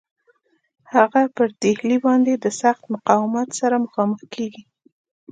هغه 0.93 1.21
پر 1.35 1.49
ډهلي 1.61 1.97
باندي 2.05 2.33
د 2.39 2.45
سخت 2.61 2.83
مقاومت 2.93 3.49
سره 3.59 3.75
مخامخ 3.85 4.19
کیږي. 4.33 4.61